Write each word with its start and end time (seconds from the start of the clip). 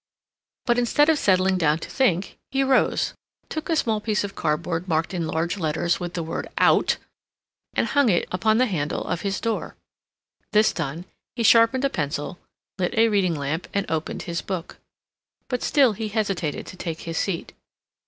But 0.65 0.79
instead 0.79 1.09
of 1.09 1.19
settling 1.19 1.59
down 1.59 1.77
to 1.77 1.87
think, 1.91 2.39
he 2.49 2.63
rose, 2.63 3.13
took 3.49 3.69
a 3.69 3.75
small 3.75 4.01
piece 4.01 4.23
of 4.23 4.33
cardboard 4.33 4.87
marked 4.87 5.13
in 5.13 5.27
large 5.27 5.59
letters 5.59 5.99
with 5.99 6.15
the 6.15 6.23
word 6.23 6.47
OUT, 6.57 6.97
and 7.75 7.85
hung 7.85 8.09
it 8.09 8.27
upon 8.31 8.57
the 8.57 8.65
handle 8.65 9.03
of 9.03 9.21
his 9.21 9.39
door. 9.39 9.75
This 10.53 10.73
done, 10.73 11.05
he 11.35 11.43
sharpened 11.43 11.85
a 11.85 11.89
pencil, 11.91 12.39
lit 12.79 12.97
a 12.97 13.09
reading 13.09 13.35
lamp 13.35 13.67
and 13.75 13.85
opened 13.91 14.23
his 14.23 14.41
book. 14.41 14.79
But 15.49 15.61
still 15.61 15.93
he 15.93 16.07
hesitated 16.07 16.65
to 16.65 16.75
take 16.77 17.01
his 17.01 17.19
seat. 17.19 17.53